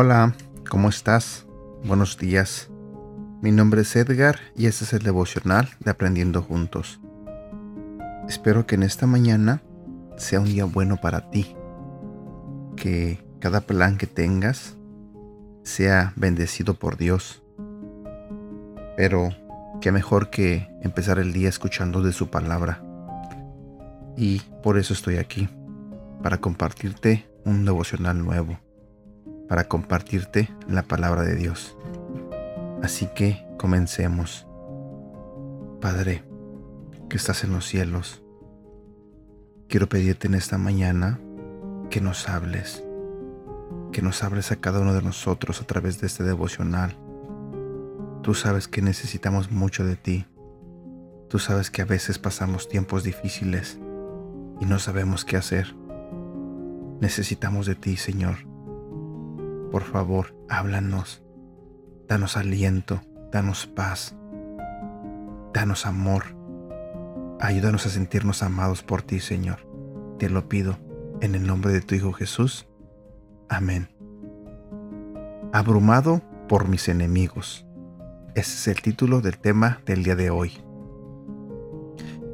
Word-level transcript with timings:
Hola, 0.00 0.32
¿cómo 0.70 0.88
estás? 0.88 1.44
Buenos 1.84 2.18
días. 2.18 2.70
Mi 3.42 3.50
nombre 3.50 3.80
es 3.80 3.96
Edgar 3.96 4.38
y 4.54 4.66
este 4.66 4.84
es 4.84 4.92
el 4.92 5.02
devocional 5.02 5.68
de 5.80 5.90
Aprendiendo 5.90 6.40
Juntos. 6.40 7.00
Espero 8.28 8.64
que 8.64 8.76
en 8.76 8.84
esta 8.84 9.08
mañana 9.08 9.60
sea 10.16 10.38
un 10.38 10.46
día 10.46 10.66
bueno 10.66 10.98
para 10.98 11.30
ti, 11.30 11.56
que 12.76 13.18
cada 13.40 13.62
plan 13.62 13.98
que 13.98 14.06
tengas 14.06 14.77
sea 15.68 16.14
bendecido 16.16 16.74
por 16.74 16.96
Dios. 16.96 17.42
Pero 18.96 19.28
qué 19.80 19.92
mejor 19.92 20.30
que 20.30 20.68
empezar 20.82 21.18
el 21.18 21.32
día 21.32 21.48
escuchando 21.48 22.02
de 22.02 22.12
su 22.12 22.30
palabra. 22.30 22.82
Y 24.16 24.40
por 24.62 24.78
eso 24.78 24.94
estoy 24.94 25.18
aquí, 25.18 25.48
para 26.22 26.38
compartirte 26.38 27.28
un 27.44 27.64
devocional 27.64 28.24
nuevo, 28.24 28.58
para 29.48 29.68
compartirte 29.68 30.50
la 30.66 30.82
palabra 30.82 31.22
de 31.22 31.36
Dios. 31.36 31.76
Así 32.82 33.06
que 33.14 33.44
comencemos. 33.58 34.46
Padre, 35.80 36.24
que 37.08 37.16
estás 37.16 37.44
en 37.44 37.52
los 37.52 37.66
cielos, 37.66 38.22
quiero 39.68 39.88
pedirte 39.88 40.26
en 40.26 40.34
esta 40.34 40.58
mañana 40.58 41.20
que 41.90 42.00
nos 42.00 42.28
hables, 42.28 42.82
que 43.92 44.02
nos 44.02 44.22
hables 44.22 44.52
a 44.52 44.56
cada 44.56 44.80
uno 44.80 44.94
de 44.94 45.02
nosotros 45.02 45.60
a 45.60 45.66
través 45.66 46.00
de 46.00 46.06
este 46.06 46.24
devocional. 46.24 46.96
Tú 48.22 48.34
sabes 48.34 48.68
que 48.68 48.82
necesitamos 48.82 49.50
mucho 49.50 49.84
de 49.84 49.96
ti. 49.96 50.26
Tú 51.28 51.38
sabes 51.38 51.70
que 51.70 51.82
a 51.82 51.86
veces 51.86 52.18
pasamos 52.18 52.68
tiempos 52.68 53.04
difíciles 53.04 53.78
y 54.60 54.66
no 54.66 54.78
sabemos 54.78 55.24
qué 55.24 55.36
hacer. 55.36 55.74
Necesitamos 57.00 57.66
de 57.66 57.74
ti, 57.74 57.96
Señor. 57.96 58.36
Por 59.70 59.82
favor, 59.82 60.34
háblanos 60.48 61.22
Danos 62.08 62.38
aliento, 62.38 63.02
danos 63.30 63.66
paz, 63.66 64.16
danos 65.52 65.84
amor. 65.84 66.24
Ayúdanos 67.38 67.84
a 67.84 67.90
sentirnos 67.90 68.42
amados 68.42 68.82
por 68.82 69.02
ti, 69.02 69.20
Señor. 69.20 69.58
Te 70.18 70.30
lo 70.30 70.48
pido 70.48 70.78
en 71.20 71.34
el 71.34 71.46
nombre 71.46 71.70
de 71.70 71.82
tu 71.82 71.94
Hijo 71.94 72.14
Jesús. 72.14 72.66
Amén. 73.48 73.88
Abrumado 75.52 76.22
por 76.48 76.68
mis 76.68 76.88
enemigos. 76.88 77.66
Ese 78.34 78.54
es 78.54 78.68
el 78.68 78.82
título 78.82 79.20
del 79.20 79.38
tema 79.38 79.80
del 79.86 80.04
día 80.04 80.16
de 80.16 80.30
hoy. 80.30 80.52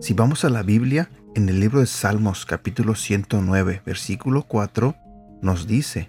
Si 0.00 0.14
vamos 0.14 0.44
a 0.44 0.50
la 0.50 0.62
Biblia, 0.62 1.10
en 1.34 1.48
el 1.48 1.60
libro 1.60 1.80
de 1.80 1.86
Salmos 1.86 2.46
capítulo 2.46 2.94
109, 2.94 3.82
versículo 3.84 4.44
4, 4.44 4.94
nos 5.42 5.66
dice, 5.66 6.08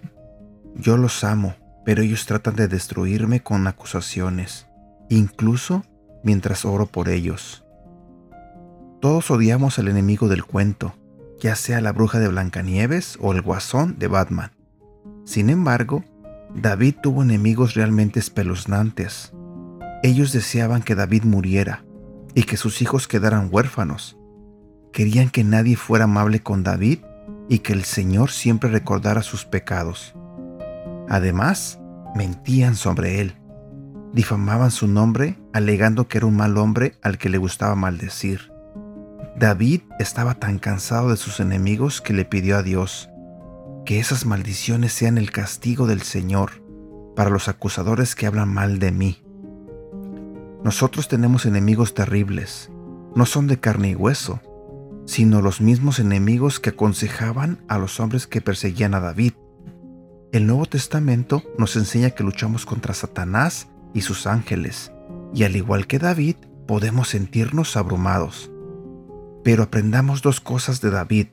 Yo 0.74 0.96
los 0.96 1.24
amo 1.24 1.54
pero 1.84 2.02
ellos 2.02 2.26
tratan 2.26 2.56
de 2.56 2.68
destruirme 2.68 3.42
con 3.42 3.66
acusaciones, 3.66 4.66
incluso 5.08 5.84
mientras 6.22 6.64
oro 6.64 6.86
por 6.86 7.08
ellos. 7.08 7.64
Todos 9.00 9.30
odiamos 9.30 9.78
al 9.78 9.88
enemigo 9.88 10.28
del 10.28 10.44
cuento, 10.44 10.94
ya 11.40 11.56
sea 11.56 11.80
la 11.80 11.92
bruja 11.92 12.20
de 12.20 12.28
Blancanieves 12.28 13.18
o 13.20 13.32
el 13.32 13.42
guasón 13.42 13.98
de 13.98 14.06
Batman. 14.06 14.52
Sin 15.24 15.50
embargo, 15.50 16.04
David 16.54 16.96
tuvo 17.02 17.22
enemigos 17.22 17.74
realmente 17.74 18.18
espeluznantes. 18.18 19.32
Ellos 20.02 20.32
deseaban 20.32 20.82
que 20.82 20.94
David 20.94 21.24
muriera 21.24 21.84
y 22.34 22.42
que 22.42 22.56
sus 22.56 22.82
hijos 22.82 23.06
quedaran 23.06 23.48
huérfanos. 23.50 24.18
Querían 24.92 25.30
que 25.30 25.44
nadie 25.44 25.76
fuera 25.76 26.04
amable 26.04 26.40
con 26.40 26.62
David 26.62 26.98
y 27.48 27.60
que 27.60 27.72
el 27.72 27.84
Señor 27.84 28.30
siempre 28.30 28.68
recordara 28.68 29.22
sus 29.22 29.44
pecados. 29.44 30.14
Además, 31.08 31.80
mentían 32.14 32.74
sobre 32.74 33.20
él. 33.20 33.36
Difamaban 34.12 34.70
su 34.70 34.88
nombre 34.88 35.38
alegando 35.52 36.08
que 36.08 36.18
era 36.18 36.26
un 36.26 36.36
mal 36.36 36.58
hombre 36.58 36.98
al 37.02 37.16
que 37.16 37.28
le 37.28 37.38
gustaba 37.38 37.74
maldecir. 37.74 38.52
David 39.38 39.82
estaba 39.98 40.34
tan 40.34 40.58
cansado 40.58 41.10
de 41.10 41.16
sus 41.16 41.40
enemigos 41.40 42.00
que 42.00 42.12
le 42.12 42.24
pidió 42.24 42.58
a 42.58 42.62
Dios 42.62 43.08
que 43.84 43.98
esas 43.98 44.26
maldiciones 44.26 44.92
sean 44.92 45.18
el 45.18 45.30
castigo 45.30 45.86
del 45.86 46.02
Señor 46.02 46.62
para 47.16 47.30
los 47.30 47.48
acusadores 47.48 48.14
que 48.14 48.26
hablan 48.26 48.52
mal 48.52 48.78
de 48.78 48.92
mí. 48.92 49.22
Nosotros 50.64 51.08
tenemos 51.08 51.46
enemigos 51.46 51.94
terribles, 51.94 52.70
no 53.14 53.26
son 53.26 53.46
de 53.46 53.58
carne 53.58 53.90
y 53.90 53.94
hueso, 53.94 54.40
sino 55.06 55.42
los 55.42 55.60
mismos 55.60 55.98
enemigos 55.98 56.60
que 56.60 56.70
aconsejaban 56.70 57.62
a 57.68 57.78
los 57.78 57.98
hombres 58.00 58.26
que 58.26 58.40
perseguían 58.40 58.94
a 58.94 59.00
David. 59.00 59.32
El 60.30 60.46
Nuevo 60.46 60.66
Testamento 60.66 61.42
nos 61.58 61.76
enseña 61.76 62.10
que 62.10 62.22
luchamos 62.22 62.64
contra 62.64 62.94
Satanás 62.94 63.68
y 63.92 64.02
sus 64.02 64.26
ángeles, 64.26 64.92
y 65.34 65.42
al 65.44 65.56
igual 65.56 65.86
que 65.86 65.98
David, 65.98 66.36
podemos 66.66 67.08
sentirnos 67.08 67.76
abrumados. 67.76 68.50
Pero 69.42 69.64
aprendamos 69.64 70.22
dos 70.22 70.40
cosas 70.40 70.80
de 70.80 70.90
David. 70.90 71.26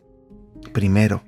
Primero, 0.74 1.24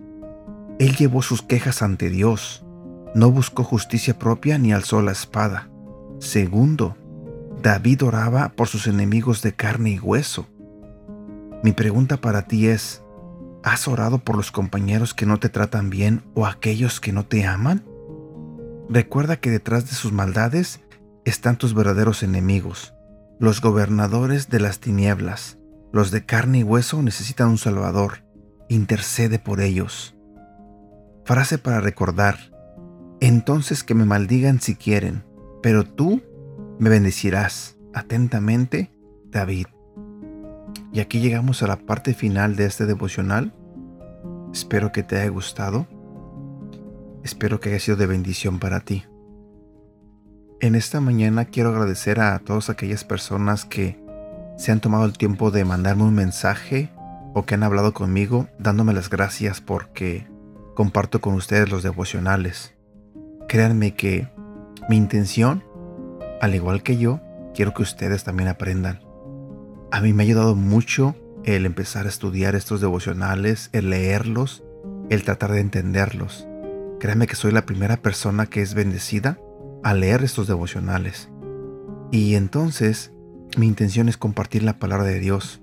él 0.81 0.95
llevó 0.95 1.21
sus 1.21 1.43
quejas 1.43 1.83
ante 1.83 2.09
Dios, 2.09 2.65
no 3.13 3.29
buscó 3.29 3.63
justicia 3.63 4.17
propia 4.17 4.57
ni 4.57 4.73
alzó 4.73 5.03
la 5.03 5.11
espada. 5.11 5.69
Segundo, 6.19 6.97
David 7.61 8.03
oraba 8.03 8.53
por 8.53 8.67
sus 8.67 8.87
enemigos 8.87 9.43
de 9.43 9.53
carne 9.53 9.91
y 9.91 9.99
hueso. 9.99 10.47
Mi 11.63 11.71
pregunta 11.71 12.17
para 12.17 12.47
ti 12.47 12.65
es, 12.65 13.03
¿Has 13.63 13.87
orado 13.87 14.17
por 14.17 14.35
los 14.35 14.51
compañeros 14.51 15.13
que 15.13 15.27
no 15.27 15.37
te 15.37 15.49
tratan 15.49 15.91
bien 15.91 16.23
o 16.33 16.47
aquellos 16.47 16.99
que 16.99 17.13
no 17.13 17.27
te 17.27 17.45
aman? 17.45 17.85
Recuerda 18.89 19.35
que 19.39 19.51
detrás 19.51 19.87
de 19.87 19.95
sus 19.95 20.11
maldades 20.11 20.81
están 21.25 21.57
tus 21.57 21.75
verdaderos 21.75 22.23
enemigos, 22.23 22.95
los 23.39 23.61
gobernadores 23.61 24.49
de 24.49 24.59
las 24.59 24.79
tinieblas. 24.79 25.59
Los 25.93 26.09
de 26.09 26.25
carne 26.25 26.59
y 26.59 26.63
hueso 26.63 27.03
necesitan 27.03 27.49
un 27.49 27.59
Salvador. 27.59 28.23
Intercede 28.67 29.37
por 29.37 29.61
ellos. 29.61 30.15
Frase 31.25 31.57
para 31.57 31.81
recordar. 31.81 32.37
Entonces 33.19 33.83
que 33.83 33.93
me 33.93 34.05
maldigan 34.05 34.59
si 34.59 34.75
quieren, 34.75 35.23
pero 35.61 35.83
tú 35.83 36.21
me 36.79 36.89
bendecirás. 36.89 37.77
Atentamente, 37.93 38.89
David. 39.25 39.67
Y 40.93 41.01
aquí 41.01 41.19
llegamos 41.19 41.61
a 41.61 41.67
la 41.67 41.77
parte 41.77 42.13
final 42.13 42.55
de 42.55 42.65
este 42.65 42.85
devocional. 42.85 43.53
Espero 44.53 44.91
que 44.91 45.03
te 45.03 45.17
haya 45.17 45.29
gustado. 45.29 45.87
Espero 47.23 47.59
que 47.59 47.69
haya 47.69 47.79
sido 47.79 47.97
de 47.97 48.07
bendición 48.07 48.59
para 48.59 48.79
ti. 48.79 49.03
En 50.59 50.75
esta 50.75 51.01
mañana 51.01 51.45
quiero 51.45 51.69
agradecer 51.69 52.19
a 52.19 52.39
todas 52.39 52.69
aquellas 52.69 53.03
personas 53.03 53.65
que 53.65 53.99
se 54.57 54.71
han 54.71 54.79
tomado 54.79 55.05
el 55.05 55.17
tiempo 55.17 55.51
de 55.51 55.65
mandarme 55.65 56.03
un 56.03 56.13
mensaje 56.13 56.91
o 57.33 57.45
que 57.45 57.55
han 57.55 57.63
hablado 57.63 57.93
conmigo 57.93 58.47
dándome 58.59 58.93
las 58.93 59.09
gracias 59.09 59.59
porque 59.59 60.27
comparto 60.75 61.21
con 61.21 61.33
ustedes 61.33 61.69
los 61.69 61.83
devocionales. 61.83 62.75
Créanme 63.47 63.95
que 63.95 64.29
mi 64.89 64.97
intención, 64.97 65.63
al 66.41 66.55
igual 66.55 66.83
que 66.83 66.97
yo, 66.97 67.21
quiero 67.53 67.73
que 67.73 67.83
ustedes 67.83 68.23
también 68.23 68.49
aprendan. 68.49 69.01
A 69.91 70.01
mí 70.01 70.13
me 70.13 70.23
ha 70.23 70.25
ayudado 70.25 70.55
mucho 70.55 71.15
el 71.43 71.65
empezar 71.65 72.05
a 72.05 72.09
estudiar 72.09 72.55
estos 72.55 72.81
devocionales, 72.81 73.69
el 73.73 73.89
leerlos, 73.89 74.63
el 75.09 75.23
tratar 75.23 75.51
de 75.51 75.59
entenderlos. 75.59 76.47
Créanme 76.99 77.27
que 77.27 77.35
soy 77.35 77.51
la 77.51 77.65
primera 77.65 77.97
persona 77.97 78.45
que 78.45 78.61
es 78.61 78.73
bendecida 78.73 79.39
al 79.83 79.99
leer 79.99 80.23
estos 80.23 80.47
devocionales. 80.47 81.29
Y 82.11 82.35
entonces 82.35 83.11
mi 83.57 83.67
intención 83.67 84.07
es 84.07 84.17
compartir 84.17 84.63
la 84.63 84.79
palabra 84.79 85.05
de 85.05 85.19
Dios. 85.19 85.61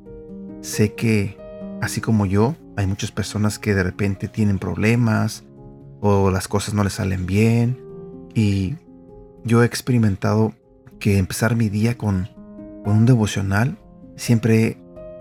Sé 0.60 0.94
que, 0.94 1.38
así 1.80 2.00
como 2.00 2.26
yo, 2.26 2.56
hay 2.78 2.86
muchas 2.86 3.10
personas 3.10 3.58
que 3.58 3.74
de 3.74 3.82
repente 3.82 4.28
tienen 4.28 4.58
problemas 4.58 5.44
o 6.00 6.30
las 6.30 6.46
cosas 6.46 6.74
no 6.74 6.84
les 6.84 6.94
salen 6.94 7.26
bien. 7.26 7.78
Y 8.34 8.76
yo 9.44 9.62
he 9.62 9.66
experimentado 9.66 10.54
que 10.98 11.18
empezar 11.18 11.56
mi 11.56 11.68
día 11.68 11.98
con, 11.98 12.28
con 12.84 12.96
un 12.96 13.06
devocional 13.06 13.78
Siempre 14.18 14.76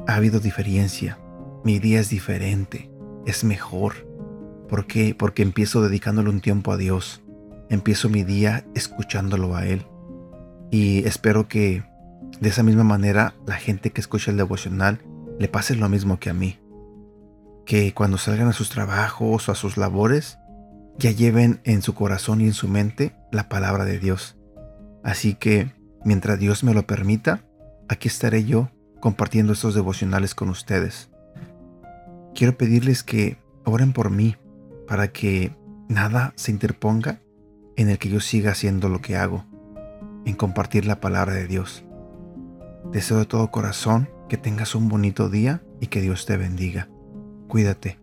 ha 0.07 0.15
habido 0.15 0.39
diferencia. 0.39 1.19
Mi 1.63 1.77
día 1.77 1.99
es 1.99 2.09
diferente, 2.09 2.89
es 3.27 3.43
mejor. 3.43 4.07
¿Por 4.67 4.87
qué? 4.87 5.15
Porque 5.17 5.43
empiezo 5.43 5.83
dedicándole 5.83 6.31
un 6.31 6.41
tiempo 6.41 6.71
a 6.71 6.77
Dios. 6.77 7.21
Empiezo 7.69 8.09
mi 8.09 8.23
día 8.23 8.65
escuchándolo 8.73 9.55
a 9.55 9.67
Él. 9.67 9.85
Y 10.71 11.05
espero 11.05 11.47
que 11.47 11.83
de 12.41 12.49
esa 12.49 12.63
misma 12.63 12.83
manera 12.83 13.35
la 13.45 13.57
gente 13.57 13.91
que 13.91 14.01
escucha 14.01 14.31
el 14.31 14.37
devocional 14.37 14.99
le 15.37 15.47
pase 15.47 15.75
lo 15.75 15.87
mismo 15.89 16.19
que 16.19 16.31
a 16.31 16.33
mí. 16.33 16.57
Que 17.67 17.93
cuando 17.93 18.17
salgan 18.17 18.47
a 18.47 18.53
sus 18.53 18.69
trabajos 18.71 19.47
o 19.47 19.51
a 19.51 19.55
sus 19.55 19.77
labores, 19.77 20.39
ya 20.97 21.11
lleven 21.11 21.59
en 21.63 21.83
su 21.83 21.93
corazón 21.93 22.41
y 22.41 22.45
en 22.45 22.53
su 22.53 22.67
mente 22.67 23.13
la 23.31 23.49
palabra 23.49 23.85
de 23.85 23.99
Dios. 23.99 24.35
Así 25.03 25.35
que, 25.35 25.73
mientras 26.03 26.39
Dios 26.39 26.63
me 26.63 26.73
lo 26.73 26.87
permita, 26.87 27.43
aquí 27.87 28.07
estaré 28.07 28.45
yo 28.45 28.71
compartiendo 28.99 29.53
estos 29.53 29.75
devocionales 29.75 30.33
con 30.33 30.49
ustedes. 30.49 31.09
Quiero 32.33 32.57
pedirles 32.57 33.03
que 33.03 33.37
oren 33.65 33.93
por 33.93 34.09
mí 34.09 34.37
para 34.87 35.09
que 35.09 35.55
nada 35.89 36.33
se 36.35 36.51
interponga 36.51 37.19
en 37.75 37.89
el 37.89 37.99
que 37.99 38.09
yo 38.09 38.21
siga 38.21 38.51
haciendo 38.51 38.89
lo 38.89 39.01
que 39.01 39.17
hago, 39.17 39.45
en 40.25 40.35
compartir 40.35 40.85
la 40.85 40.99
palabra 40.99 41.33
de 41.33 41.47
Dios. 41.47 41.83
Deseo 42.91 43.19
de 43.19 43.25
todo 43.25 43.51
corazón 43.51 44.09
que 44.29 44.37
tengas 44.37 44.73
un 44.73 44.87
bonito 44.87 45.29
día 45.29 45.61
y 45.79 45.87
que 45.87 46.01
Dios 46.01 46.25
te 46.25 46.37
bendiga. 46.37 46.89
Cuídate. 47.47 47.97